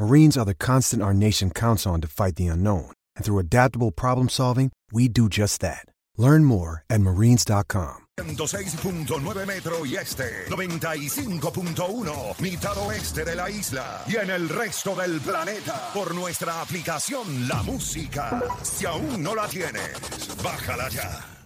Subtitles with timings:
[0.00, 2.90] Marines are the constant our nation counts on to fight the unknown.
[3.16, 5.84] And through adaptable problem solving, we do just that.
[6.16, 8.06] Learn more at marines.com.
[8.18, 15.20] 106.9 metro y este, 95.1 mitad oeste de la isla y en el resto del
[15.20, 18.42] planeta por nuestra aplicación La Música.
[18.62, 21.39] Si aún no la tienes, bájala ya.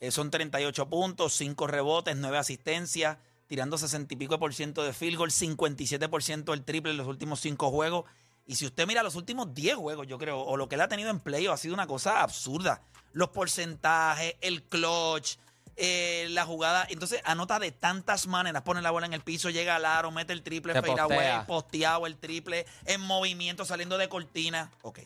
[0.00, 4.92] Eh, son 38 puntos, 5 rebotes, 9 asistencias, tirando 60 y pico por ciento de
[4.92, 8.04] field goal, 57% del triple en los últimos 5 juegos.
[8.44, 10.88] Y si usted mira los últimos 10 juegos, yo creo, o lo que él ha
[10.88, 12.82] tenido en playoffs ha sido una cosa absurda.
[13.12, 15.38] Los porcentajes, el clutch,
[15.76, 16.86] eh, la jugada.
[16.88, 18.62] Entonces anota de tantas maneras.
[18.62, 21.46] Pone la bola en el piso, llega al aro, mete el triple, Se fadeaway, postea.
[21.46, 24.70] posteado el triple, en movimiento, saliendo de cortina.
[24.82, 25.00] Ok.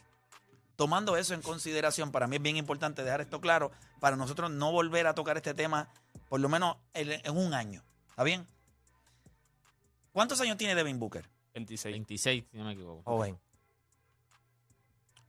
[0.76, 3.70] Tomando eso en consideración, para mí es bien importante dejar esto claro,
[4.00, 5.88] para nosotros no volver a tocar este tema,
[6.30, 7.82] por lo menos en, en un año.
[8.08, 8.46] ¿Está bien?
[10.12, 11.28] ¿Cuántos años tiene Devin Booker?
[11.54, 11.92] 26.
[11.92, 13.02] 26, si no me equivoco.
[13.04, 13.38] Joven.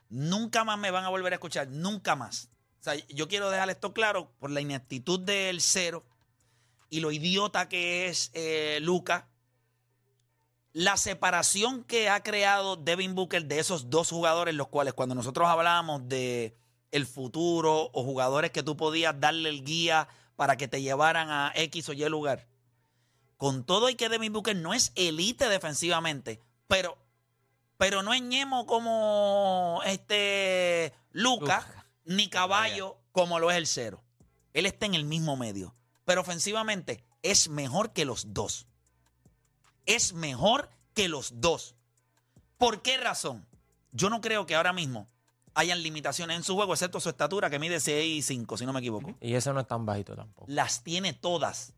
[0.10, 2.50] Nunca más me van a volver a escuchar, nunca más.
[2.82, 6.04] O sea, yo quiero dejar esto claro por la ineptitud del cero
[6.90, 9.28] y lo idiota que es eh, Luca.
[10.74, 15.48] La separación que ha creado Devin Booker de esos dos jugadores, los cuales cuando nosotros
[15.48, 16.58] hablábamos de
[16.90, 21.52] el futuro o jugadores que tú podías darle el guía para que te llevaran a
[21.54, 22.48] X o Y lugar.
[23.38, 26.98] Con todo y que Devin Booker no es elite defensivamente, pero,
[27.78, 31.81] pero no es ñemo como este Luca.
[32.06, 34.04] Ni caballo como lo es el cero.
[34.54, 35.76] Él está en el mismo medio.
[36.06, 38.68] Pero ofensivamente es mejor que los dos.
[39.86, 41.76] Es mejor que los dos.
[42.58, 43.48] ¿Por qué razón?
[43.92, 45.10] Yo no creo que ahora mismo
[45.54, 48.74] hayan limitaciones en su juego, excepto su estatura, que mide 6 y 5, si no
[48.74, 49.16] me equivoco.
[49.20, 50.46] Y ese no es tan bajito tampoco.
[50.50, 51.74] Las tiene todas.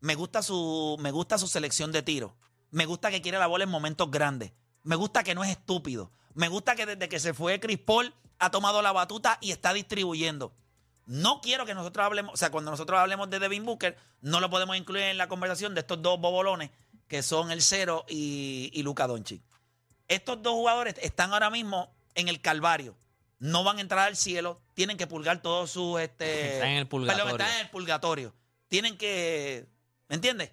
[0.00, 2.36] Me gusta su, me gusta su selección de tiro.
[2.70, 4.52] Me gusta que quiere la bola en momentos grandes.
[4.82, 6.10] Me gusta que no es estúpido.
[6.34, 9.72] Me gusta que desde que se fue Chris Paul ha tomado la batuta y está
[9.72, 10.54] distribuyendo.
[11.06, 14.50] No quiero que nosotros hablemos, o sea, cuando nosotros hablemos de Devin Booker, no lo
[14.50, 16.70] podemos incluir en la conversación de estos dos bobolones
[17.08, 19.42] que son el Cero y, y Luka Doncic.
[20.08, 22.96] Estos dos jugadores están ahora mismo en el calvario.
[23.38, 26.88] No van a entrar al cielo, tienen que pulgar todos sus este Están en el
[26.88, 27.24] purgatorio.
[27.24, 28.34] Perdón, están en el purgatorio.
[28.68, 29.66] Tienen que,
[30.08, 30.50] ¿me entiendes?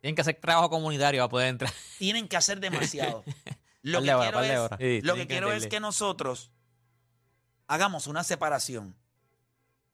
[0.00, 1.72] Tienen que hacer trabajo comunitario para poder entrar.
[1.98, 3.22] Tienen que hacer demasiado.
[3.82, 4.78] Lo que quiero, es, horas.
[4.78, 5.68] Sí, lo tienen que que quiero es meterle.
[5.68, 6.50] que nosotros
[7.66, 8.96] hagamos una separación.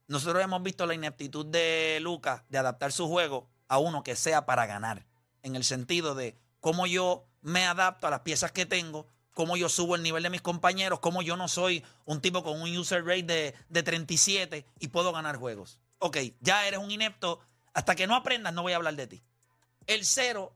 [0.08, 4.46] Nosotros hemos visto la ineptitud de Lucas de adaptar su juego a uno que sea
[4.46, 5.06] para ganar.
[5.42, 9.68] En el sentido de cómo yo me adapto a las piezas que tengo, cómo yo
[9.68, 13.04] subo el nivel de mis compañeros, cómo yo no soy un tipo con un user
[13.04, 15.78] rate de, de 37 y puedo ganar juegos.
[15.98, 17.40] Ok, ya eres un inepto.
[17.72, 19.22] Hasta que no aprendas, no voy a hablar de ti.
[19.86, 20.54] El cero,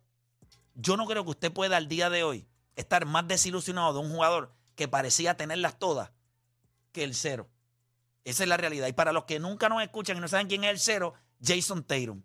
[0.74, 4.10] yo no creo que usted pueda al día de hoy estar más desilusionado de un
[4.10, 6.12] jugador que parecía tenerlas todas
[6.92, 7.50] que el cero.
[8.24, 8.86] Esa es la realidad.
[8.86, 11.84] Y para los que nunca nos escuchan y no saben quién es el cero, Jason
[11.84, 12.22] Tatum.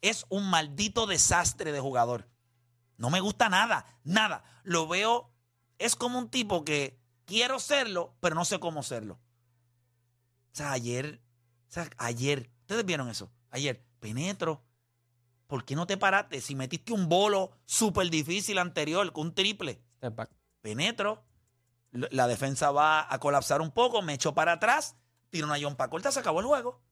[0.00, 2.28] Es un maldito desastre de jugador.
[2.96, 4.44] No me gusta nada, nada.
[4.62, 5.32] Lo veo,
[5.78, 9.20] es como un tipo que quiero serlo, pero no sé cómo serlo.
[10.52, 11.22] O sea, ayer,
[11.68, 14.64] o sea, ayer, ustedes vieron eso, ayer, penetro.
[15.48, 16.42] ¿Por qué no te paraste?
[16.42, 20.30] Si metiste un bolo súper difícil anterior, con un triple, Step back.
[20.60, 21.24] penetro,
[21.90, 24.94] la defensa va a colapsar un poco, me echo para atrás,
[25.30, 26.82] tiro una yompa corta, se acabó el juego.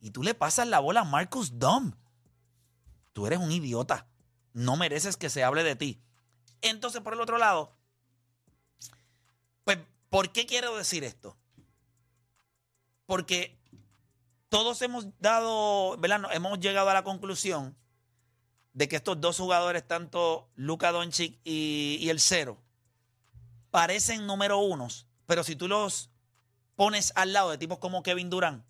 [0.00, 1.94] Y tú le pasas la bola a Marcus Dumb.
[3.12, 4.08] Tú eres un idiota.
[4.54, 6.02] No mereces que se hable de ti.
[6.62, 7.76] Entonces, por el otro lado,
[9.62, 9.78] pues,
[10.08, 11.36] ¿por qué quiero decir esto?
[13.06, 13.56] Porque
[14.48, 16.22] todos hemos dado, ¿verdad?
[16.32, 17.76] Hemos llegado a la conclusión
[18.72, 22.62] de que estos dos jugadores, tanto Luka Doncic y, el cero,
[23.70, 26.10] parecen número unos, pero si tú los
[26.76, 28.64] pones al lado de tipos como Kevin Durant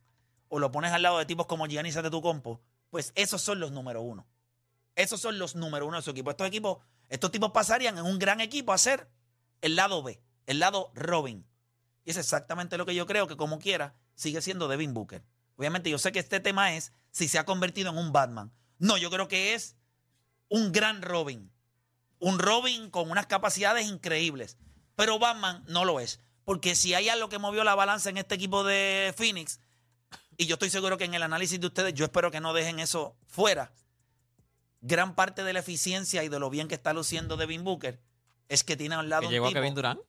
[0.49, 2.61] o lo pones al lado de tipos como Giannis Antetokounmpo,
[2.91, 4.27] pues esos son los número uno.
[4.97, 6.31] Esos son los número uno de su equipo.
[6.31, 9.09] Estos equipos, estos tipos pasarían en un gran equipo a ser
[9.61, 11.47] el lado B, el lado Robin.
[12.05, 15.25] Y es exactamente lo que yo creo que como quiera sigue siendo Devin Booker.
[15.57, 18.53] Obviamente yo sé que este tema es si se ha convertido en un Batman.
[18.79, 19.77] No, yo creo que es
[20.51, 21.51] un gran Robin.
[22.19, 24.59] Un Robin con unas capacidades increíbles.
[24.95, 26.21] Pero Batman no lo es.
[26.45, 29.61] Porque si hay algo que movió la balanza en este equipo de Phoenix,
[30.37, 32.79] y yo estoy seguro que en el análisis de ustedes, yo espero que no dejen
[32.81, 33.73] eso fuera,
[34.81, 38.01] gran parte de la eficiencia y de lo bien que está luciendo Devin Booker
[38.49, 40.01] es que tiene al lado Que un llegó a tipo Kevin Durant.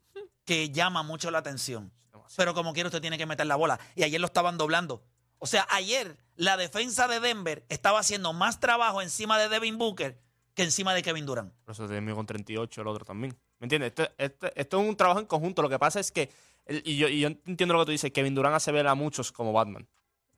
[0.46, 1.94] que llama mucho la atención.
[2.38, 3.80] Pero como quiera, usted tiene que meter la bola.
[3.96, 5.04] Y ayer lo estaban doblando.
[5.38, 10.18] O sea, ayer la defensa de Denver estaba haciendo más trabajo encima de Devin Booker
[10.54, 11.54] que encima de Kevin Durant.
[11.64, 13.36] Por eso terminó con 38, el otro también.
[13.60, 13.90] ¿Me entiendes?
[13.90, 15.62] Esto, esto- esto es un trabajo en conjunto.
[15.62, 16.30] Lo que pasa es que,
[16.68, 19.32] y yo, y yo entiendo lo que tú dices, Kevin Durant hace ver a muchos
[19.32, 19.88] como Batman.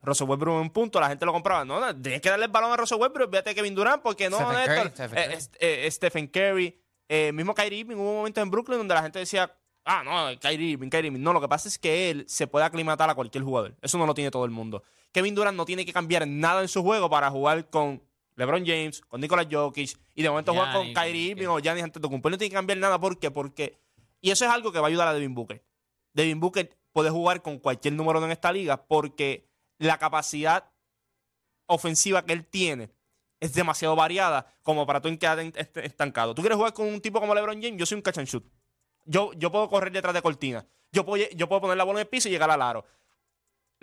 [0.02, 1.64] Russell Westbrook en un punto, la gente lo compraba.
[1.64, 4.30] No, no, tienes que darle el balón a Russell Westbrook, fíjate de Kevin Durant, porque
[4.30, 5.18] no, Stephen Néstor, Curry, Stephen
[5.60, 6.78] eh, eh, Stephen Curry,
[7.08, 9.56] eh, mismo Kyrie Irving, hubo momentos en Brooklyn donde la gente decía,
[9.86, 11.22] ah, no, Kyrie Irving, Kyrie Irving.
[11.24, 13.76] No, lo que pasa es que él se puede aclimatar a cualquier jugador.
[13.82, 14.84] Eso no lo tiene todo el mundo.
[15.14, 18.04] Kevin Durant no tiene que cambiar nada en su juego para jugar con
[18.36, 22.28] LeBron James, con Nicolas Jokic, y de momento jugar con Kyrie Irving o Giannis Antetokounmpo.
[22.28, 23.00] Él no tiene que cambiar nada.
[23.00, 23.30] ¿Por qué?
[23.32, 23.80] Porque...
[24.22, 25.64] Y eso es algo que va a ayudar a Devin Booker.
[26.14, 29.48] Devin Booker puede jugar con cualquier número en esta liga porque
[29.80, 30.72] la capacidad
[31.66, 32.90] ofensiva que él tiene
[33.40, 36.34] es demasiado variada como para tú quedar en- est- estancado.
[36.34, 38.46] Tú quieres jugar con un tipo como LeBron James, yo soy un catch and shoot.
[39.06, 40.66] Yo, yo puedo correr detrás de cortina.
[40.92, 42.86] Yo puedo, yo puedo poner la bola en el piso y llegar al aro.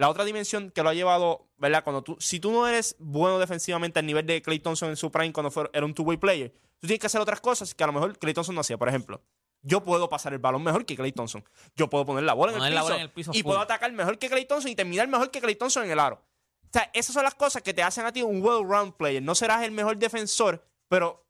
[0.00, 1.84] La otra dimensión que lo ha llevado, ¿verdad?
[1.84, 5.10] Cuando tú, si tú no eres bueno defensivamente al nivel de Clay Thompson en su
[5.10, 7.86] prime cuando fue- era un two-way player, tú tienes que hacer otras cosas que a
[7.86, 8.78] lo mejor Clay Thompson no hacía.
[8.78, 9.22] Por ejemplo,
[9.60, 11.44] yo puedo pasar el balón mejor que Clay Thompson.
[11.76, 13.50] Yo puedo poner la bola, en el, la piso, bola en el piso y full.
[13.50, 16.16] puedo atacar mejor que Clay Thompson y terminar mejor que Clay Thompson en el aro.
[16.16, 19.22] O sea, esas son las cosas que te hacen a ti un well-round player.
[19.22, 21.26] No serás el mejor defensor, pero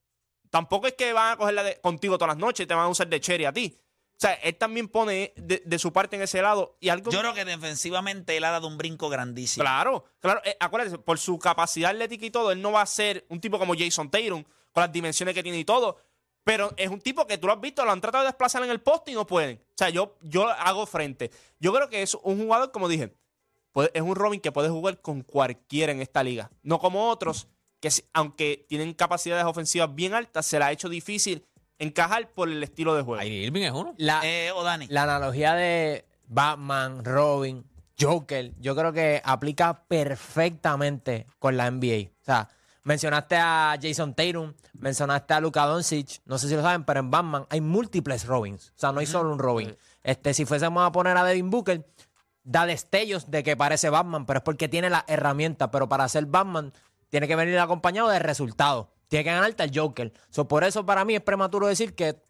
[0.48, 2.88] tampoco es que van a cogerla de- contigo todas las noches y te van a
[2.88, 3.76] usar de cherry a ti.
[4.20, 7.10] O sea, él también pone de, de su parte en ese lado y algo...
[7.10, 9.62] Yo creo que defensivamente él ha dado un brinco grandísimo.
[9.64, 10.42] Claro, claro.
[10.44, 13.58] Eh, acuérdate, por su capacidad atlética y todo, él no va a ser un tipo
[13.58, 15.96] como Jason Tatum, con las dimensiones que tiene y todo.
[16.44, 18.68] Pero es un tipo que tú lo has visto, lo han tratado de desplazar en
[18.68, 19.56] el poste y no pueden.
[19.70, 21.30] O sea, yo, yo hago frente.
[21.58, 23.14] Yo creo que es un jugador, como dije,
[23.72, 26.50] puede- es un Robin que puede jugar con cualquiera en esta liga.
[26.62, 27.48] No como otros
[27.80, 31.46] que, aunque tienen capacidades ofensivas bien altas, se le ha hecho difícil
[31.80, 33.22] encajar por el estilo de juego.
[33.24, 33.94] Irving es uno.
[33.96, 34.86] La, Eh, o Dani.
[34.88, 37.64] la analogía de Batman, Robin,
[37.98, 42.10] Joker, yo creo que aplica perfectamente con la NBA.
[42.20, 42.48] O sea,
[42.84, 47.10] mencionaste a Jason Tatum, mencionaste a Luka Doncic, no sé si lo saben, pero en
[47.10, 48.70] Batman hay múltiples Robins.
[48.76, 49.76] O sea, no hay solo un Robin.
[50.02, 51.86] Este, si fuésemos a poner a Devin Booker,
[52.42, 55.70] da destellos de que parece Batman, pero es porque tiene la herramienta.
[55.70, 56.72] Pero para ser Batman,
[57.10, 58.86] tiene que venir acompañado de resultados.
[59.10, 60.10] Tiene que ganarte al Joker.
[60.30, 62.22] So, por eso para mí es prematuro decir que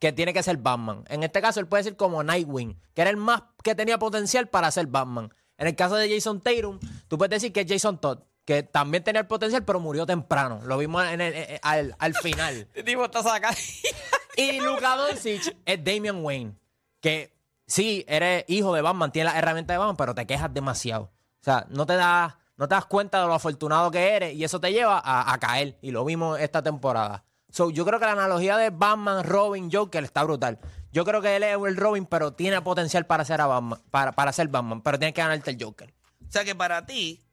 [0.00, 1.04] que tiene que ser Batman.
[1.08, 4.48] En este caso, él puede ser como Nightwing, que era el más que tenía potencial
[4.48, 5.32] para ser Batman.
[5.56, 6.78] En el caso de Jason Tatum,
[7.08, 10.60] tú puedes decir que es Jason Todd, que también tenía el potencial, pero murió temprano.
[10.64, 12.54] Lo vimos en el- eh, al, al final.
[12.74, 13.22] Este tipo está.
[14.36, 16.54] Y Luka Doncic es Damian Wayne,
[17.00, 17.32] que
[17.66, 21.04] sí, eres hijo de Batman, tienes la herramienta de Batman, pero te quejas demasiado.
[21.40, 24.44] O sea, no te das, no te das cuenta de lo afortunado que eres y
[24.44, 25.78] eso te lleva a, caer.
[25.82, 27.24] Y lo vimos esta temporada.
[27.50, 30.58] So, yo creo que la analogía de Batman, Robin, Joker está brutal.
[30.92, 34.32] Yo creo que él es el Robin, pero tiene potencial para ser Batman, para, para
[34.32, 35.94] ser Batman, pero tiene que ganarte el Joker.
[36.26, 37.24] O sea que para ti,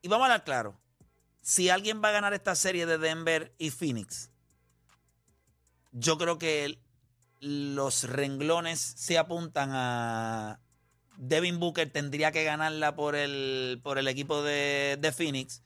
[0.00, 0.80] y vamos a hablar claro,
[1.40, 4.30] si alguien va a ganar esta serie de Denver y Phoenix,
[5.90, 6.80] yo creo que
[7.40, 10.60] los renglones se apuntan a
[11.24, 15.62] Devin Booker tendría que ganarla por el, por el equipo de, de Phoenix.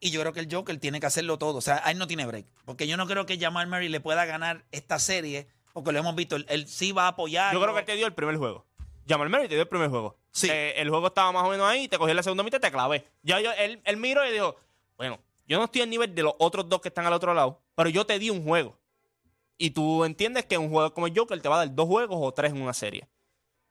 [0.00, 1.58] Y yo creo que el Joker tiene que hacerlo todo.
[1.58, 2.46] O sea, ahí no tiene break.
[2.64, 5.46] Porque yo no creo que Jamal Murray le pueda ganar esta serie.
[5.72, 6.34] Porque lo hemos visto.
[6.34, 7.54] Él, él sí va a apoyar.
[7.54, 8.66] Yo creo que él te dio el primer juego.
[9.08, 10.18] Jamal Murray te dio el primer juego.
[10.32, 10.48] Sí.
[10.50, 12.72] Eh, el juego estaba más o menos ahí, te cogí la segunda mitad y te
[12.72, 13.06] clavé.
[13.22, 14.56] Ya yo, él, él miró y dijo,
[14.96, 17.62] bueno, yo no estoy al nivel de los otros dos que están al otro lado,
[17.76, 18.76] pero yo te di un juego.
[19.56, 22.18] Y tú entiendes que un jugador como el Joker te va a dar dos juegos
[22.20, 23.08] o tres en una serie.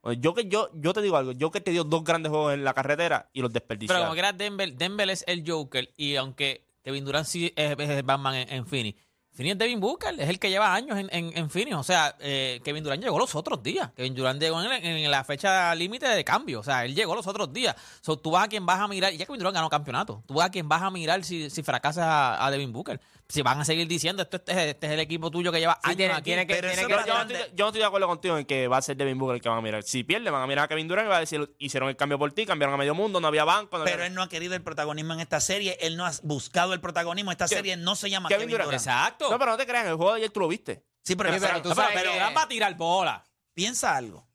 [0.02, 2.64] O el Joker, yo, yo te digo algo, Joker te dio dos grandes juegos en
[2.64, 3.94] la carretera y los desperdició.
[3.94, 7.76] Pero como que era Denver, Denver es el Joker y aunque Kevin Durant sí es,
[8.06, 9.00] Batman en, en Phoenix,
[9.48, 11.74] es Devin Booker, es el que lleva años en, en, en.
[11.74, 13.92] O sea, eh, Kevin Durant llegó los otros días.
[13.96, 16.60] Kevin Durant llegó en, en la fecha límite de cambio.
[16.60, 17.76] O sea, él llegó los otros días.
[18.02, 20.24] So, tú vas a quien vas a mirar, y ya Kevin Durant ganó campeonato.
[20.28, 23.00] Tú vas a quien vas a mirar si, si fracasas a, a Devin Booker.
[23.32, 25.76] Si van a seguir diciendo, esto, este, es- este es el equipo tuyo que lleva
[25.84, 26.24] Sí, años tiene- aquí.
[26.24, 28.08] tiene que- Pero tiene eso que- es yo, no estoy, yo no estoy de acuerdo
[28.08, 29.84] contigo en que va a ser Devin Booker el que van a mirar.
[29.84, 32.18] Si pierde, van a mirar a Kevin Durant y va a decir, hicieron el cambio
[32.18, 33.78] por ti, cambiaron a medio mundo, no había banco.
[33.78, 34.08] No Pero había...
[34.08, 35.78] él no ha querido el protagonismo en esta serie.
[35.80, 37.32] Él no ha buscado el protagonismo.
[37.32, 37.54] Esta ¿Qué?
[37.56, 38.68] serie no se llama Kevin Kevin, Durant.
[38.72, 38.82] Durant.
[38.82, 39.30] Exacto.
[39.30, 40.84] No, pero no te creas, en el juego de ayer tú lo viste.
[41.04, 43.26] Sí, pero, Sí, pero pero- tú sabes pero que- Kevin Durant va a tirar bola.
[43.54, 44.28] piensa algo.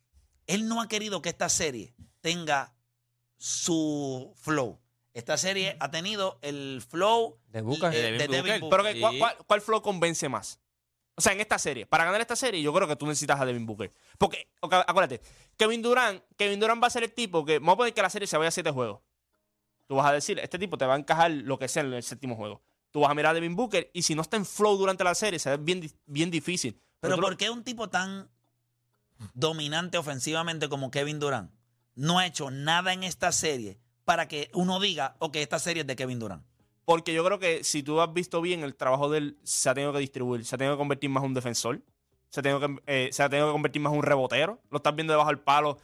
[0.46, 2.74] Él no ha querido que esta serie tenga
[3.38, 4.80] su flow.
[5.14, 7.90] Esta serie ha tenido el flow De Booker.
[7.90, 8.60] De de Devin Devin Booker.
[8.60, 8.70] Booker.
[8.70, 9.00] Pero que, Sí.
[9.00, 10.60] ¿cuál, cuál, cuál flow convence más?
[11.16, 13.46] O sea, en esta serie, para ganar esta serie, yo creo que tú necesitas a
[13.46, 13.92] Devin Booker.
[14.18, 15.20] Porque, ok, acuérdate,
[15.56, 18.10] Kevin Durant, Kevin Durant va a ser el tipo que, vamos a poner que la
[18.10, 19.00] serie se vaya a siete juegos.
[19.86, 22.02] Tú vas a decir, este tipo te va a encajar lo que sea en el
[22.02, 22.62] séptimo juego.
[22.90, 25.14] Tú vas a mirar a Devin Booker y si no está en flow durante la
[25.14, 26.80] serie, se ve bien, di- bien difícil.
[26.98, 28.28] Pero tú lo- ¿por qué un tipo tan
[29.34, 31.52] dominante ofensivamente como Kevin Durant
[31.94, 35.86] no ha hecho nada en esta serie para que uno diga, ok, esta serie es
[35.86, 36.44] de Kevin Durant?
[36.84, 39.74] Porque yo creo que si tú has visto bien, el trabajo de él se ha
[39.74, 41.80] tenido que distribuir, se ha tenido que convertir más en un defensor,
[42.28, 44.60] se ha tenido que, eh, se ha tenido que convertir más en un rebotero.
[44.70, 45.78] Lo estás viendo debajo del palo.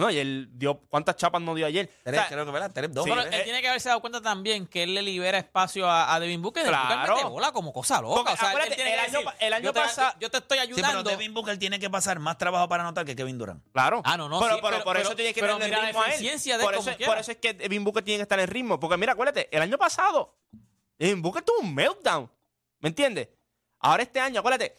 [0.00, 0.80] Bueno, y él dio.
[0.88, 1.86] ¿Cuántas chapas no dio ayer?
[1.86, 2.70] O Tres, sea, creo que, ¿verdad?
[2.74, 3.04] Tres, dos.
[3.04, 5.88] Sí, Pero eh, él tiene que haberse dado cuenta también que él le libera espacio
[5.88, 6.64] a, a Devin Booker.
[6.64, 7.14] Devin Booker Claro.
[7.16, 8.14] mete bola como cosa loca.
[8.16, 10.30] Porque o sea, él tiene el año decir, pa- el año yo te- pasa- Yo
[10.30, 11.10] te estoy Sí, pero ayudando.
[11.10, 13.62] Devin Booker tiene que pasar más trabajo para anotar que Kevin Durant.
[13.72, 14.02] Claro.
[14.04, 16.10] Ah, no, no, Pero, sí, pero pero- por eso tiene que tener la ritmo a
[16.12, 16.40] él.
[16.62, 17.12] por, eso, quiera.
[17.12, 18.80] por eso es que Devin Booker tiene que estar en ritmo.
[18.80, 20.36] Porque mira, acuérdate, el año pasado,
[20.98, 22.30] Devin Booker tuvo un meltdown.
[22.80, 23.28] ¿Me entiendes?
[23.80, 24.76] Ahora este año, acuérdate,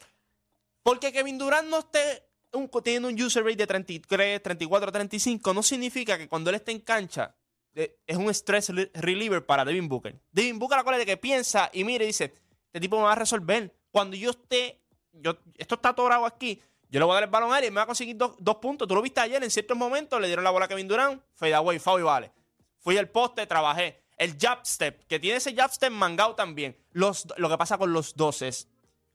[0.82, 5.62] porque Kevin Durant no esté un, teniendo un user rate de 33, 34, 35, no
[5.62, 7.34] significa que cuando él esté en cancha
[7.74, 10.20] eh, es un stress re- reliever para Devin Booker.
[10.30, 12.34] Devin Booker, acuérdate que piensa y mire dice,
[12.66, 13.74] este tipo me va a resolver.
[13.90, 14.80] Cuando yo esté,
[15.12, 17.70] yo, esto está atorado aquí, yo le voy a dar el balón a él y
[17.70, 18.86] me va a conseguir dos, dos puntos.
[18.86, 21.54] Tú lo viste ayer, en ciertos momentos le dieron la bola a Kevin Durant, fade
[21.54, 22.32] away, foul y vale.
[22.78, 24.02] Fui al poste, trabajé.
[24.18, 26.76] El jab step, que tiene ese jab step mangado también.
[26.92, 28.68] Los, lo que pasa con los dos es,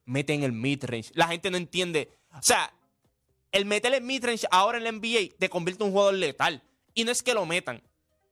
[0.06, 1.12] meten el mid-range.
[1.13, 2.10] La gente no entiende.
[2.34, 2.74] O sea,
[3.51, 6.62] el meter el mid-range ahora en la NBA te convierte en un jugador letal.
[6.94, 7.82] Y no es que lo metan.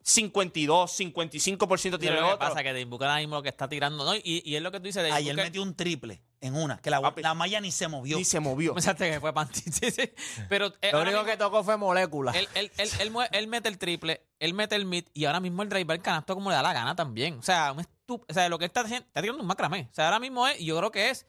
[0.08, 3.50] 52, 55% Pero tiene el lo que pasa es que Booker ahora mismo lo que
[3.50, 4.16] está tirando, ¿no?
[4.16, 6.78] Y, y es lo que tú dices, Devin Ayer Booker- metió un triple en una,
[6.78, 7.24] que la, Papi.
[7.24, 8.16] la malla ni se movió.
[8.18, 8.74] Ni se movió.
[8.76, 9.62] Pensaste que fue panty.
[9.72, 10.12] Sí, sí.
[10.48, 12.34] Pero eh, Lo único mismo- que tocó fue molécula.
[12.34, 15.40] él, él, él, él mue- él mete el triple, él mete el mid y ahora
[15.40, 17.40] mismo el drive el canasto como le da la gana también.
[17.40, 19.88] O sea, un estup- o sea lo que él está haciendo, está tirando un macramé.
[19.92, 21.26] O sea, ahora mismo es, y yo creo que es,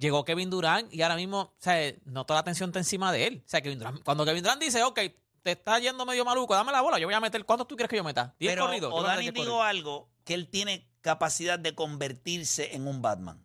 [0.00, 3.26] llegó Kevin Durant y ahora mismo, o sea, no toda la atención está encima de
[3.28, 3.42] él.
[3.46, 4.98] O sea, Kevin Durant, cuando Kevin Durant dice, ok,
[5.42, 7.88] te está yendo medio maluco, dame la bola, yo voy a meter, ¿cuántos tú quieres
[7.90, 8.34] que yo meta?
[8.40, 8.92] ¿10 Pero corridos?
[8.92, 9.62] 10 dijo corridos.
[9.62, 13.44] algo que él tiene capacidad de convertirse en un Batman.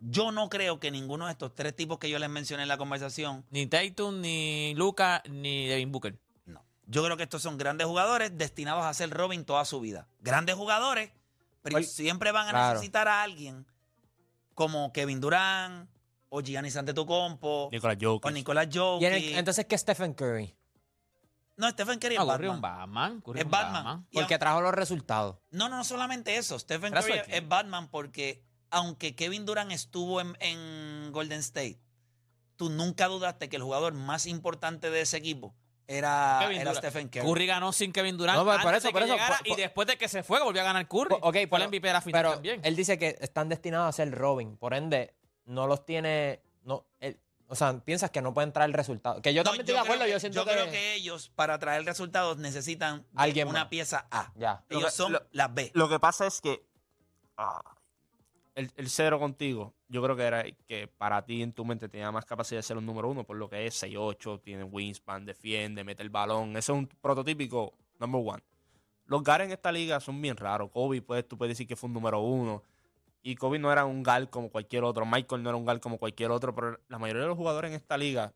[0.00, 2.76] Yo no creo que ninguno de estos tres tipos que yo les mencioné en la
[2.78, 6.18] conversación, Ni Tatum, ni Luca, ni Devin Booker.
[6.44, 6.64] no.
[6.86, 10.06] Yo creo que estos son grandes jugadores destinados a ser Robin toda su vida.
[10.20, 11.10] Grandes jugadores,
[11.62, 12.74] pero Oye, siempre van a claro.
[12.74, 13.66] necesitar a alguien
[14.54, 15.88] como Kevin Durant
[16.36, 18.32] o Giannis Antetokounmpo Nicolás o Jokic.
[18.32, 19.08] Nicolás Y Jokic.
[19.08, 20.54] en el- entonces, ¿qué es Stephen Curry?
[21.56, 22.54] no, Stephen Curry es Ah, Curry Batman.
[22.56, 23.20] un Batman.
[23.22, 24.06] Curry Es un Batman.
[24.10, 25.36] Y Porque trajo los resultados.
[25.50, 26.58] No, no, no solamente eso.
[26.58, 27.36] Stephen Era Curry su es, equipo.
[27.38, 31.78] es Batman porque aunque Kevin Durant estuvo en, en Golden State,
[32.56, 35.54] tú nunca dudaste que el jugador más importante de ese equipo
[35.86, 36.84] era, Kevin era Durant.
[36.86, 37.26] Stephen Curry.
[37.26, 39.46] Curry ganó sin Kevin Durant No, pero por antes eso, de por eso, llegara, por-
[39.46, 41.14] y por- después de que se fue volvió a ganar Curry.
[41.14, 42.60] Ok, fue pero- el MVP de la final Pero también.
[42.64, 44.56] él dice que están destinados a ser Robin.
[44.58, 45.14] Por ende,
[45.46, 46.42] no los tiene.
[46.64, 49.22] No, él- o sea, piensas que no pueden traer el resultado.
[49.22, 50.00] Que yo No, también estoy de acuerdo.
[50.02, 50.52] creo yo que- siento yo que.
[50.52, 53.68] creo que ellos, para traer resultados, necesitan Alguien una más.
[53.68, 54.32] pieza A.
[54.36, 54.64] Ya.
[54.68, 55.70] Lo Ellos que- son lo- las B.
[55.74, 56.66] Lo que pasa es que
[57.36, 57.62] ah,
[58.54, 62.10] el, el cero contigo, yo creo que era que para ti en tu mente tenía
[62.10, 65.84] más capacidad de ser un número uno, por lo que es 6'8, tiene wingspan, defiende,
[65.84, 66.50] mete el balón.
[66.56, 68.42] Ese es un prototípico number one.
[69.04, 70.70] Los guards en esta liga son bien raros.
[70.72, 72.62] Kobe, pues, tú puedes decir que fue un número uno.
[73.22, 75.04] Y Kobe no era un guard como cualquier otro.
[75.04, 76.54] Michael no era un guard como cualquier otro.
[76.54, 78.32] Pero la mayoría de los jugadores en esta liga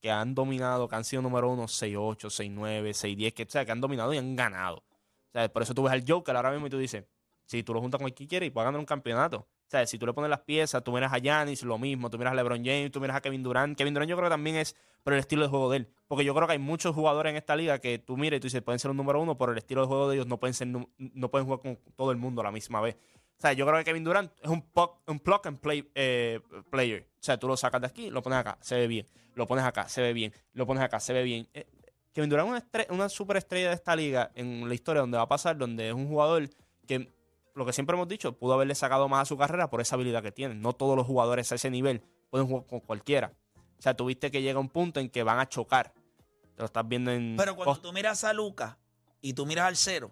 [0.00, 3.72] que han dominado, que han sido número uno, 6'8, 6'9, 6'10, que, o sea, que
[3.72, 4.78] han dominado y han ganado.
[4.78, 7.04] O sea, por eso tú ves al Joker ahora mismo y tú dices,
[7.44, 9.38] si tú lo juntas con el que quieres y puedes ganar un campeonato.
[9.38, 12.18] O sea, si tú le pones las piezas, tú miras a Giannis, lo mismo, tú
[12.18, 13.78] miras a LeBron James, tú miras a Kevin Durant.
[13.78, 14.74] Kevin Durant yo creo que también es
[15.04, 15.88] por el estilo de juego de él.
[16.08, 18.46] Porque yo creo que hay muchos jugadores en esta liga que tú miras y tú
[18.46, 20.54] dices, pueden ser un número uno, por el estilo de juego de ellos no pueden
[20.54, 22.96] ser no pueden jugar con todo el mundo a la misma vez.
[23.40, 24.62] O sea, yo creo que Kevin Durant es un,
[25.06, 27.08] un plug and play eh, player.
[27.14, 29.06] O sea, tú lo sacas de aquí, lo pones acá, se ve bien.
[29.34, 30.34] Lo pones acá, se ve bien.
[30.52, 31.48] Lo pones acá, se ve bien.
[31.54, 31.66] Eh,
[32.12, 35.28] Kevin Durant es una, una superestrella de esta liga en la historia donde va a
[35.28, 36.50] pasar, donde es un jugador
[36.86, 37.10] que,
[37.54, 40.22] lo que siempre hemos dicho, pudo haberle sacado más a su carrera por esa habilidad
[40.22, 40.54] que tiene.
[40.54, 43.32] No todos los jugadores a ese nivel pueden jugar con cualquiera.
[43.78, 45.94] O sea, tuviste que llega un punto en que van a chocar.
[45.94, 47.36] Te lo estás viendo en...
[47.38, 48.78] Pero cuando tú miras a Luca
[49.22, 50.10] y tú miras al cero,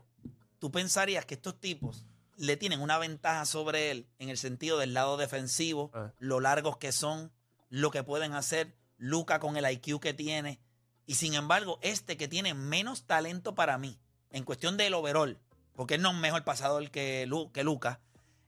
[0.58, 2.06] tú pensarías que estos tipos
[2.38, 6.12] le tienen una ventaja sobre él en el sentido del lado defensivo, Ah.
[6.18, 7.30] lo largos que son,
[7.68, 10.58] lo que pueden hacer, Luca con el IQ que tiene.
[11.06, 13.98] Y sin embargo, este que tiene menos talento para mí,
[14.30, 15.38] en cuestión del overall,
[15.74, 18.00] porque él no es mejor pasador que, Lu- que Luca,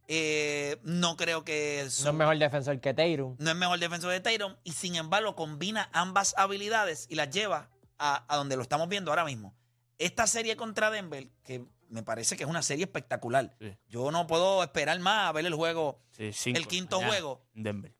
[0.09, 3.37] eh, no creo que su- No es mejor defensor que Tatum.
[3.39, 7.71] no es mejor defensor de Tatum y sin embargo combina ambas habilidades y las lleva
[7.99, 9.55] a, a donde lo estamos viendo ahora mismo.
[9.99, 13.55] Esta serie contra Denver, que me parece que es una serie espectacular.
[13.61, 13.77] Sí.
[13.89, 16.59] Yo no puedo esperar más a ver el juego, Sí, cinco.
[16.59, 17.09] el quinto Allá.
[17.09, 17.95] juego, en Denver.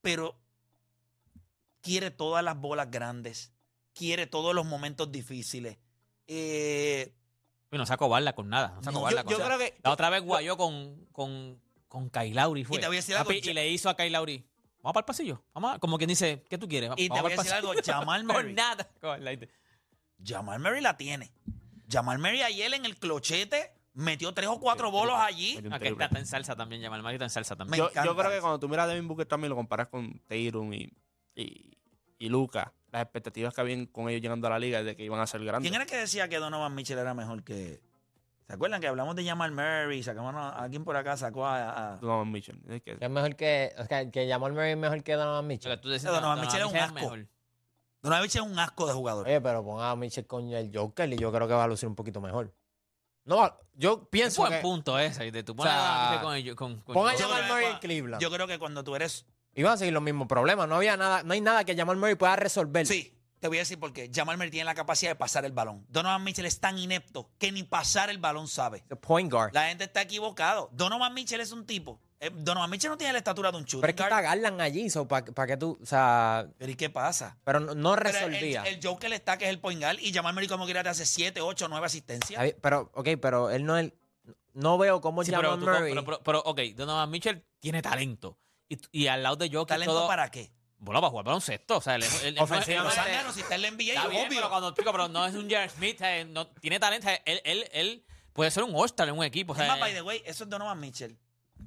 [0.00, 0.36] pero
[1.80, 3.52] quiere todas las bolas grandes,
[3.94, 5.78] quiere todos los momentos difíciles.
[6.26, 7.14] Eh,
[7.72, 8.72] Y no sacó con nada.
[8.76, 9.56] No sacó No, barla Yo, con yo nada.
[9.56, 9.80] creo que...
[9.82, 12.76] La otra vez guayó con, con, con Lowry fue.
[12.76, 14.46] Y te voy a decir algo, y le hizo a Kyle Lowry.
[14.82, 15.42] Vamos para el pasillo.
[15.52, 16.90] Vamos a- como quien dice, ¿qué tú quieres?
[16.96, 17.72] y te Vamos voy a decir algo.
[17.84, 18.42] Jamal Murray.
[18.44, 18.88] Con nada.
[19.00, 19.48] Con
[20.24, 21.32] Jamal Murray la tiene.
[21.90, 25.54] Jamal Murray ayer en el clochete metió tres o cuatro bolos allí.
[25.56, 26.04] Metió un Ah, triple.
[26.04, 27.70] está, en salsa también, Jamal Murray está en salsa también.
[27.72, 30.20] Me yo, encanta creo que cuando tú miras a Devin Booker también lo comparas con
[30.26, 30.92] Tatum y,
[31.34, 31.76] y,
[32.18, 35.04] y Luca, las expectativas que habían con ellos llegando a la liga es de que
[35.04, 35.68] iban a ser grandes.
[35.70, 37.80] ¿Quién era que decía que Donovan Mitchell era mejor que...
[38.46, 40.02] ¿Se acuerdan que hablamos de Jamal Murray?
[40.02, 41.92] Sacamos a alguien por acá, sacó a...
[41.92, 42.60] a- Donovan Mitchell.
[42.68, 43.72] Es que- Que es mejor que.
[43.78, 45.80] O sea, que Jamal Murray es mejor que Donovan Mitchell.
[45.80, 46.94] Tú decías, Donovan Donovan Mitchell es un Mitchell asco.
[47.16, 47.28] mejor.
[48.02, 49.26] Donovan Mitchell es un asco de jugador.
[49.26, 51.88] Oye, pero ponga a Mitchell con el Joker y yo creo que va a lucir
[51.88, 52.54] un poquito mejor.
[53.24, 54.60] No, yo Es pienso buen que.
[54.60, 55.30] punto ese.
[55.30, 57.16] de tú pones O sea, a Mitchell con, ellos- con, con Ponga a.
[57.18, 58.22] Jamal Murray en Cleveland.
[58.22, 59.26] Yo creo que cuando tú eres...
[59.54, 60.68] Iban a seguir los mismos problemas.
[60.68, 62.86] No había nada, no hay nada que Jamal Murray pueda resolver.
[62.86, 64.10] Sí, te voy a decir por qué.
[64.12, 65.84] Jamal Murray tiene la capacidad de pasar el balón.
[65.88, 68.84] Donovan Mitchell es tan inepto que ni pasar el balón sabe.
[68.88, 69.52] The point guard.
[69.52, 70.70] La gente está equivocado.
[70.72, 72.00] Donovan Mitchell es un tipo.
[72.20, 74.12] Eh, Donovan Mitchell no tiene la estatura de un shooting pero es que guard.
[74.12, 74.86] está Garland allí,
[75.34, 75.78] para que tú.
[75.82, 76.46] O sea.
[76.58, 77.38] Pero ¿y qué pasa?
[77.44, 78.62] Pero no, no Pero resolvía.
[78.62, 80.90] el, el Joker está, que es el point guard, y Jamal Murray como quiera te
[80.90, 82.54] hace 7, 8, 9 asistencias.
[82.60, 83.92] Pero, ok, pero él no es.
[84.52, 85.90] No veo cómo Sí, pero, Jamal tú- Murray.
[85.92, 88.36] pero, pero, pero, ok, Donovan Mitchell tiene talento.
[88.68, 90.06] Y, y al lado de Jokic ¿Talento todo...
[90.08, 90.50] para qué?
[90.78, 91.76] Bueno, para jugar baloncesto.
[91.76, 92.98] O sea, él, él- él- él- Ofensivamente.
[92.98, 94.38] él- Los Zángano, si está en la NBA, Está bien, obvio.
[94.38, 97.08] pero cuando pico, pero no es un Jared Smith, eh, no, tiene talento.
[97.08, 99.52] eh, Él, él, él puede ser un All-Star en un equipo.
[99.52, 101.16] O sea, Es más, eh, by the way, eso es Donovan Mitchell.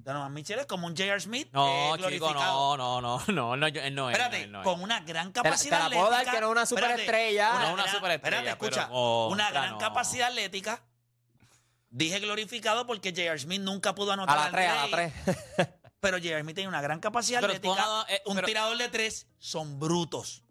[0.03, 1.19] Donovan Mitchell es como un J.R.
[1.21, 2.77] Smith no, eh, chico, glorificado.
[2.77, 4.15] no, no, no, no, no, yo- él no es.
[4.17, 4.63] Espérate, él no es.
[4.65, 6.31] con una gran Te la- capacidad te la puedo dar atlética.
[6.33, 7.49] que no es una Espérate, superestrella.
[7.53, 8.87] No, una gran- superestrella, Espérate, escucha.
[8.87, 9.77] pero no, una gran no.
[9.77, 10.83] capacidad atlética.
[11.89, 13.37] Dije glorificado porque J.R.
[13.39, 15.13] Smith nunca pudo anotar a la al 3, a la rey,
[15.55, 15.67] 3.
[15.99, 16.41] Pero J.R.
[16.41, 17.75] Smith tiene una gran capacidad Pero atlética.
[17.75, 20.42] ponga- eh, un pero- tirador de tres son brutos.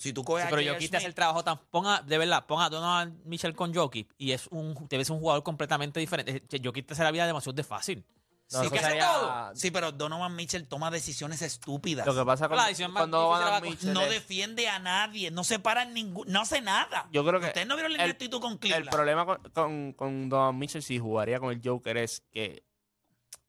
[0.00, 0.72] Si tú coges Sí, a pero.
[0.72, 1.58] Jokic te hace el trabajo tan.
[1.70, 5.18] Ponga, de verdad, ponga a Donovan Mitchell con Jokic y es un, te ves un
[5.20, 6.42] jugador completamente diferente.
[6.50, 8.06] Eh, Jokic te hace la vida demasiado de fácil.
[8.50, 9.50] No, sí, eso que hace sería- todo.
[9.54, 12.06] Sí, pero Donovan Mitchell toma decisiones estúpidas.
[12.06, 15.58] Lo que pasa con, La cuando Donovan Mitchell no es- defiende a nadie, no se
[15.58, 17.06] para en ningún, no hace nada.
[17.12, 18.90] Yo creo que Ustedes no vieron la el- ineptitud con El Cleveland.
[18.90, 22.64] problema con, con, con Donovan Mitchell, si jugaría con el Joker, es que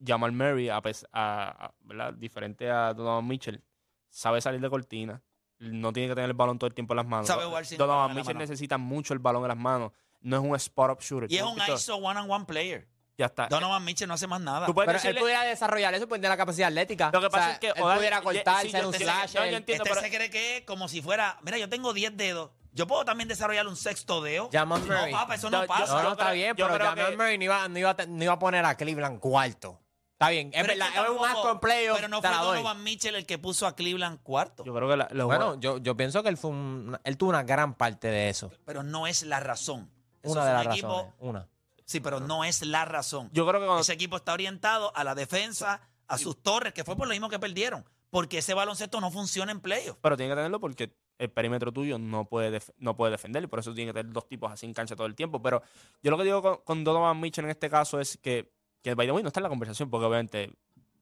[0.06, 0.82] Jamal Murray, a-
[1.14, 2.12] a- ¿verdad?
[2.12, 3.62] diferente a Donovan Mitchell,
[4.10, 5.22] sabe salir de cortina.
[5.62, 7.26] No tiene que tener el balón todo el tiempo en las manos.
[7.26, 8.40] Sabe jugar sin balón Donovan Mitchell mano.
[8.40, 9.92] necesita mucho el balón en las manos.
[10.20, 11.30] No es un spot-up shooter.
[11.30, 11.58] y es ¿Tú un?
[11.74, 12.88] ISO one-on-one player.
[13.18, 13.46] Ya está.
[13.46, 14.66] Donovan Mitchell no hace más nada.
[14.66, 17.10] Tú puedes Pero él decirle- pudiera desarrollar eso, pues tiene la capacidad atlética.
[17.12, 18.94] Lo que O pasa sea, es que él Oda- pudiera cortar, sí, ser yo un
[18.94, 19.40] slasher.
[19.40, 21.92] no, yo entiendo, este pero- se cree que es como si fuera, mira, yo tengo
[21.92, 22.50] 10 dedos.
[22.72, 24.48] Yo puedo también desarrollar un sexto dedo.
[24.50, 25.12] Jamal no, Murray.
[25.12, 25.94] papá, eso no pasa.
[25.94, 28.38] No, no, está bien, pero Jamal que- Murray no iba, no, iba no iba a
[28.38, 29.78] poner a Cleveland cuarto.
[30.22, 31.96] Está bien, es Pero verdad, que es un asco en playoff.
[31.96, 32.30] Pero no fue.
[32.30, 34.64] Donovan Mitchell el que puso a Cleveland cuarto.
[34.64, 37.30] Yo creo que la- los Bueno, yo, yo pienso que él fue un- él tuvo
[37.30, 38.50] una gran parte de eso.
[38.64, 39.90] Pero no es la razón.
[40.22, 41.14] Eso Una es de un las equipo- razones.
[41.18, 41.48] Una.
[41.84, 43.28] Sí, pero no es la razón.
[43.32, 46.84] yo creo que cuando- Ese equipo está orientado a la defensa, a sus torres, que
[46.84, 47.84] fue por lo mismo que perdieron.
[48.10, 49.96] Porque ese baloncesto no funciona en playoff.
[50.02, 53.46] Pero tiene que tenerlo porque el perímetro tuyo no puede, def- no puede defender y
[53.46, 55.40] por eso tiene que tener dos tipos así en cancha todo el tiempo.
[55.42, 55.62] Pero
[56.02, 59.06] yo lo que digo con, con Donovan Mitchell en este caso es que, que by
[59.06, 60.52] the way, no está en la conversación porque obviamente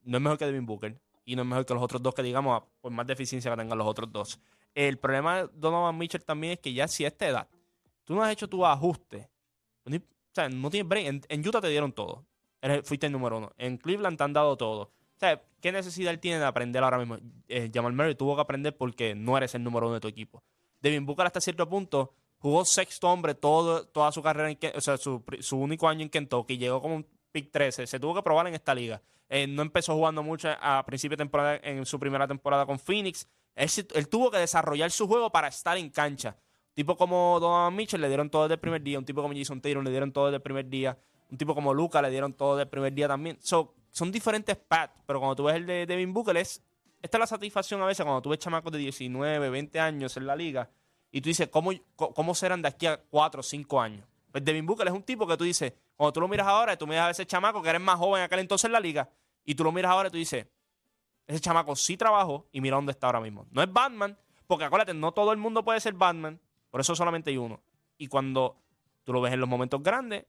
[0.05, 2.23] no es mejor que Devin Booker y no es mejor que los otros dos que
[2.23, 4.41] digamos, por más deficiencia que tengan los otros dos.
[4.75, 7.49] El problema de Donovan Mitchell también es que ya si a esta edad
[8.05, 9.29] tú no has hecho tu ajuste,
[10.31, 11.25] o sea, no tienes break.
[11.29, 12.25] En, Utah te dieron todo.
[12.85, 13.53] Fuiste el número uno.
[13.59, 14.83] En Cleveland te han dado todo.
[14.83, 17.19] O sea, ¿qué necesidad él tiene de aprender ahora mismo?
[17.49, 20.43] Eh, Jamal Murray tuvo que aprender porque no eres el número uno de tu equipo.
[20.81, 24.97] Devin Booker hasta cierto punto jugó sexto hombre todo, toda su carrera, en o sea,
[24.97, 26.57] su, su único año en Kentucky.
[26.57, 27.87] Llegó como pick 13.
[27.87, 29.01] Se tuvo que probar en esta liga.
[29.29, 33.29] Eh, no empezó jugando mucho a principio de temporada en su primera temporada con Phoenix.
[33.55, 36.37] Él, tuvo que desarrollar su juego para estar en cancha.
[36.71, 38.99] Un tipo como Donovan Mitchell le dieron todo desde el primer día.
[38.99, 40.99] Un tipo como Jason Taylor le dieron todo desde el primer día.
[41.31, 43.39] Un tipo como Luca le dieron todo desde el primer día también.
[43.41, 46.63] So, son diferentes paths, pero cuando tú ves el de Devin Booker, es,
[47.03, 50.27] esta es la satisfacción a veces cuando tú ves chamacos de 19, 20 años en
[50.27, 50.71] la liga
[51.11, 54.07] y tú dices, ¿cómo, cómo serán de aquí a 4 o 5 años?
[54.31, 56.87] Pues Devin Booker es un tipo que tú dices, cuando tú lo miras ahora, tú
[56.87, 59.11] miras a ese chamaco que eres más joven en aquel entonces en la liga,
[59.45, 60.47] y tú lo miras ahora y tú dices,
[61.27, 63.47] ese chamaco sí trabajó y mira dónde está ahora mismo.
[63.51, 67.29] No es Batman, porque acuérdate, no todo el mundo puede ser Batman, por eso solamente
[67.29, 67.61] hay uno.
[67.99, 68.57] Y cuando
[69.05, 70.25] tú lo ves en los momentos grandes,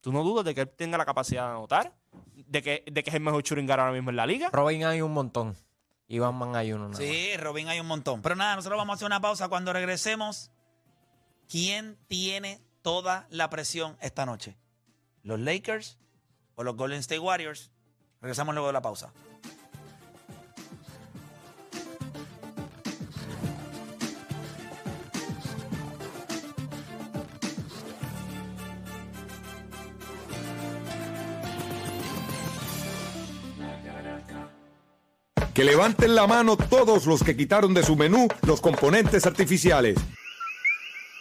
[0.00, 1.94] tú no dudas de que él tenga la capacidad de anotar,
[2.34, 4.50] de que, de que es el mejor shooting ahora mismo en la liga.
[4.50, 5.56] Robin hay un montón.
[6.08, 6.88] Y Batman hay uno.
[6.88, 6.98] nada más.
[6.98, 8.22] Sí, Robin hay un montón.
[8.22, 10.50] Pero nada, nosotros vamos a hacer una pausa cuando regresemos.
[11.48, 14.58] ¿Quién tiene toda la presión esta noche?
[15.22, 15.98] ¿Los Lakers
[16.56, 17.70] o los Golden State Warriors?
[18.20, 19.12] Regresamos luego de la pausa.
[35.54, 39.98] Que levanten la mano todos los que quitaron de su menú los componentes artificiales.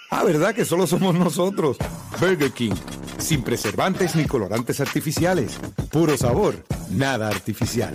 [0.09, 1.77] Ah, ¿verdad que solo somos nosotros?
[2.19, 2.75] Burger King,
[3.21, 5.59] sin preservantes ni colorantes artificiales.
[5.91, 6.55] Puro sabor,
[6.89, 7.93] nada artificial.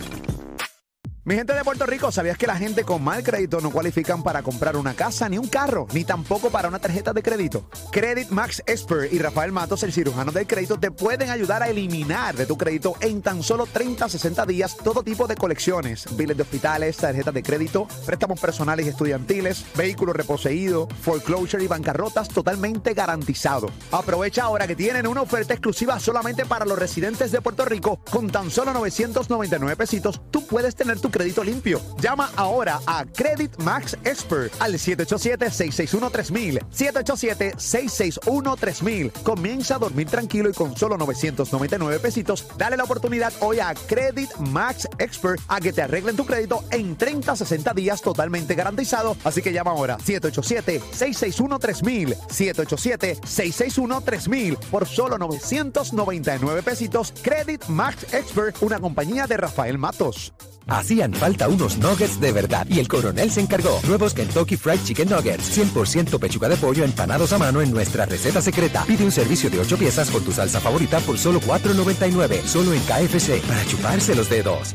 [1.26, 4.44] Mi gente de Puerto Rico, ¿sabías que la gente con mal crédito no cualifican para
[4.44, 7.68] comprar una casa, ni un carro, ni tampoco para una tarjeta de crédito?
[7.90, 12.36] Credit Max Expert y Rafael Matos, el cirujano del crédito, te pueden ayudar a eliminar
[12.36, 16.44] de tu crédito en tan solo 30 60 días todo tipo de colecciones, biles de
[16.44, 23.68] hospitales, tarjetas de crédito, préstamos personales y estudiantiles, vehículos reposeídos, foreclosure y bancarrotas totalmente garantizado.
[23.90, 27.98] Aprovecha ahora que tienen una oferta exclusiva solamente para los residentes de Puerto Rico.
[28.12, 31.80] Con tan solo 999 pesitos, tú puedes tener tu crédito limpio.
[32.00, 36.60] Llama ahora a Credit Max Expert al 787-661-3000.
[36.70, 39.10] 787-661-3000.
[39.22, 44.30] Comienza a dormir tranquilo y con solo 999 pesitos, dale la oportunidad hoy a Credit
[44.38, 49.16] Max Expert a que te arreglen tu crédito en 30 60 días totalmente garantizado.
[49.24, 52.16] Así que llama ahora 787-661-3000.
[52.28, 57.12] 787-661-3000 por solo 999 pesitos.
[57.22, 60.32] Credit Max Expert, una compañía de Rafael Matos.
[60.68, 63.80] Hacían falta unos nuggets de verdad y el coronel se encargó.
[63.86, 68.42] Nuevos Kentucky Fried Chicken Nuggets, 100% pechuga de pollo empanados a mano en nuestra receta
[68.42, 68.84] secreta.
[68.84, 72.80] Pide un servicio de 8 piezas con tu salsa favorita por solo $4.99, solo en
[72.80, 74.74] KFC, para chuparse los dedos.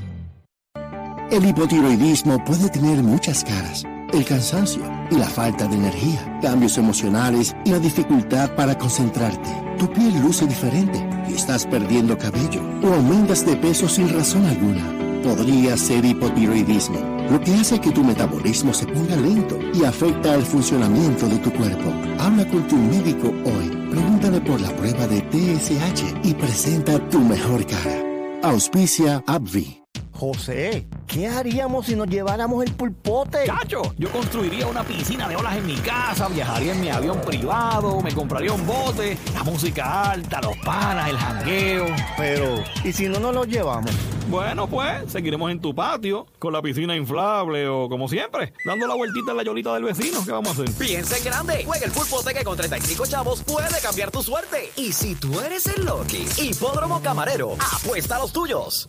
[1.29, 3.83] El hipotiroidismo puede tener muchas caras.
[4.13, 9.49] El cansancio y la falta de energía, cambios emocionales y la dificultad para concentrarte.
[9.77, 15.00] Tu piel luce diferente y estás perdiendo cabello o aumentas de peso sin razón alguna.
[15.23, 20.43] Podría ser hipotiroidismo, lo que hace que tu metabolismo se ponga lento y afecta el
[20.43, 21.93] funcionamiento de tu cuerpo.
[22.19, 23.69] Habla con tu médico hoy.
[23.91, 28.03] Pregúntale por la prueba de TSH y presenta tu mejor cara.
[28.43, 29.80] Auspicia Abvi.
[30.21, 33.39] José, ¿qué haríamos si nos lleváramos el pulpote?
[33.47, 37.99] Chacho, yo construiría una piscina de olas en mi casa, viajaría en mi avión privado,
[38.01, 41.87] me compraría un bote, la música alta, los panas, el jangueo.
[42.17, 43.89] Pero, ¿y si no nos lo llevamos?
[44.29, 48.93] Bueno, pues, seguiremos en tu patio, con la piscina inflable o como siempre, dando la
[48.93, 50.23] vueltita en la yolita del vecino.
[50.23, 50.71] ¿Qué vamos a hacer?
[50.75, 51.63] Piensa en grande.
[51.65, 54.71] Juega el pulpote que con 35 chavos puede cambiar tu suerte.
[54.75, 58.87] Y si tú eres el Loki, Hipódromo Camarero, apuesta a los tuyos.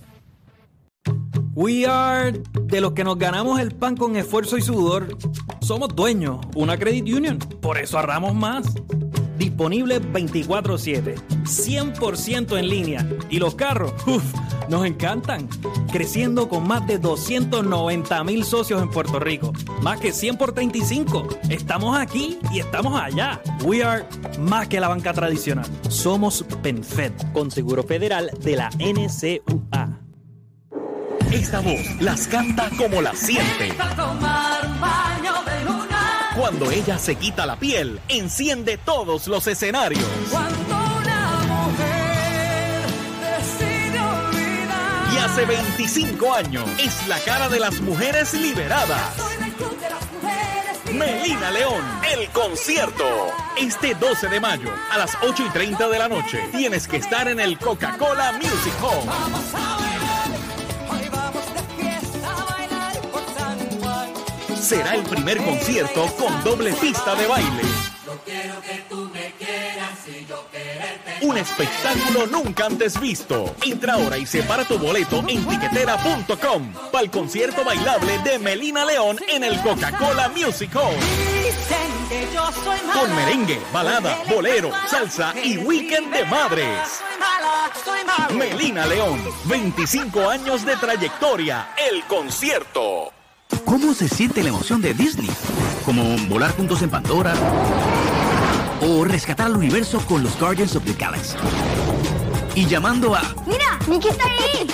[1.55, 5.19] We are de los que nos ganamos el pan con esfuerzo y sudor.
[5.61, 8.67] Somos dueños, una credit union, por eso ahorramos más.
[9.37, 13.07] Disponible 24/7, 100% en línea.
[13.29, 14.23] Y los carros, uff,
[14.71, 15.47] nos encantan.
[15.93, 19.53] Creciendo con más de 290 mil socios en Puerto Rico.
[19.83, 21.29] Más que 100 por 35.
[21.51, 23.43] Estamos aquí y estamos allá.
[23.65, 24.07] We are
[24.41, 25.67] más que la banca tradicional.
[25.91, 29.92] Somos PenFed, con seguro federal de la NCUA.
[31.33, 33.75] Esta voz las canta como la siente.
[36.37, 40.05] Cuando ella se quita la piel, enciende todos los escenarios.
[45.15, 49.17] Y hace 25 años es la cara de las mujeres liberadas.
[50.93, 51.83] Melina León,
[52.15, 53.05] el concierto.
[53.59, 56.47] Este 12 de mayo a las 8 y 30 de la noche.
[56.53, 59.62] Tienes que estar en el Coca-Cola Music Hall.
[64.63, 67.63] Será el primer concierto con doble pista de baile.
[71.23, 73.57] Un espectáculo nunca antes visto.
[73.65, 79.19] Entra ahora y separa tu boleto en tiquetera.com para el concierto bailable de Melina León
[79.29, 80.95] en el Coca-Cola Music Hall.
[82.93, 87.03] Con merengue, balada, bolero, salsa y weekend de madres.
[88.33, 93.13] Melina León, 25 años de trayectoria, el concierto.
[93.65, 95.31] ¿Cómo se siente la emoción de Disney?
[95.85, 97.35] ¿Como volar juntos en Pandora?
[98.81, 101.37] ¿O rescatar al universo con los Guardians of the Galaxy?
[102.55, 103.23] Y llamando a...
[103.47, 103.79] ¡Mira!
[103.89, 104.67] ¡Mickey está ahí!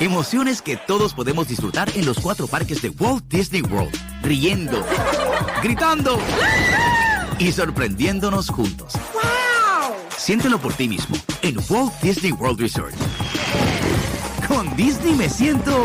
[0.00, 3.94] Emociones que todos podemos disfrutar en los cuatro parques de Walt Disney World.
[4.22, 4.84] Riendo,
[5.62, 6.18] gritando
[7.38, 8.92] y sorprendiéndonos juntos.
[10.16, 12.94] Siéntelo por ti mismo en Walt Disney World Resort.
[14.48, 15.84] Con Disney me siento...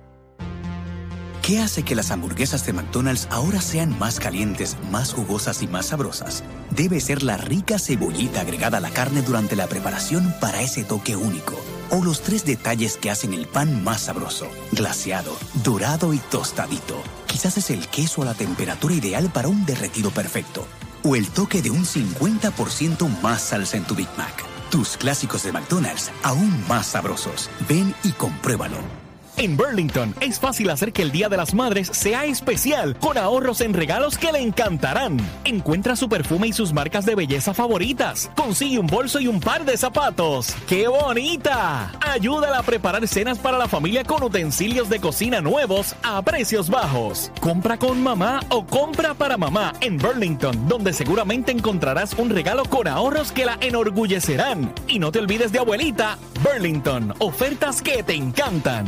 [1.52, 5.88] ¿Qué hace que las hamburguesas de McDonald's ahora sean más calientes, más jugosas y más
[5.88, 6.46] sabrosas?
[6.70, 11.18] Debe ser la rica cebollita agregada a la carne durante la preparación para ese toque
[11.18, 11.60] único.
[11.90, 17.04] O los tres detalles que hacen el pan más sabroso, glaseado, dorado y tostadito.
[17.28, 20.66] Quizás es el queso a la temperatura ideal para un derretido perfecto.
[21.04, 24.42] O el toque de un 50% más salsa en tu Big Mac.
[24.70, 27.50] Tus clásicos de McDonald's aún más sabrosos.
[27.68, 29.01] Ven y compruébalo.
[29.42, 33.62] En Burlington es fácil hacer que el Día de las Madres sea especial con ahorros
[33.62, 35.18] en regalos que le encantarán.
[35.46, 38.30] Encuentra su perfume y sus marcas de belleza favoritas.
[38.36, 40.56] Consigue un bolso y un par de zapatos.
[40.68, 41.92] ¡Qué bonita!
[42.02, 47.32] Ayúdala a preparar cenas para la familia con utensilios de cocina nuevos a precios bajos.
[47.42, 52.88] Compra con mamá o compra para mamá en Burlington, donde seguramente encontrarás un regalo con
[52.88, 54.72] ahorros que la enorgullecerán.
[54.88, 58.86] Y no te olvides de abuelita, Burlington, ofertas que te encantan.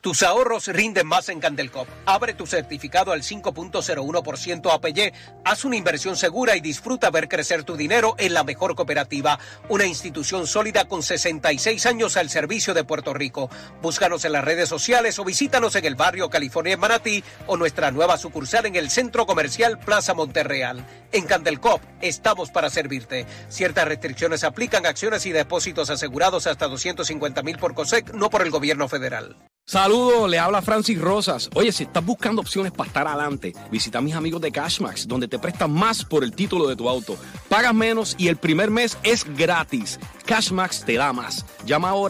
[0.00, 1.86] Tus ahorros rinden más en Candelcop.
[2.06, 5.12] Abre tu certificado al 5.01% APY,
[5.44, 9.84] haz una inversión segura y disfruta ver crecer tu dinero en la mejor cooperativa, una
[9.84, 13.50] institución sólida con 66 años al servicio de Puerto Rico.
[13.82, 17.90] Búscanos en las redes sociales o visítanos en el barrio California en Manatí o nuestra
[17.90, 20.86] nueva sucursal en el Centro Comercial Plaza Monterreal.
[21.12, 23.26] En Candelcop estamos para servirte.
[23.50, 28.50] Ciertas restricciones aplican acciones y depósitos asegurados hasta 250 mil por COSEC, no por el
[28.50, 29.36] gobierno federal.
[29.70, 31.48] Saludos, le habla Francis Rosas.
[31.54, 35.28] Oye, si estás buscando opciones para estar adelante, visita a mis amigos de Cashmax, donde
[35.28, 37.16] te prestan más por el título de tu auto.
[37.48, 40.00] Pagas menos y el primer mes es gratis.
[40.26, 41.46] Cashmax te da más.
[41.66, 42.08] Llama ahora